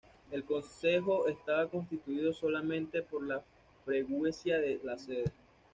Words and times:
El 0.31 0.45
concejo 0.45 1.27
estaba 1.27 1.67
constituido 1.69 2.33
solamente 2.33 3.03
por 3.03 3.21
la 3.21 3.43
freguesía 3.85 4.57
de 4.57 4.79
la 4.83 4.97
sede. 4.97 5.31